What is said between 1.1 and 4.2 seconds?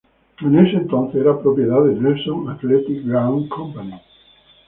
era propiedad de "Nelson Athletic Ground Company".